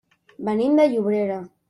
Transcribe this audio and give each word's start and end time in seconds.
Venim 0.47 0.81
de 0.81 0.87
Llobera. 0.95 1.41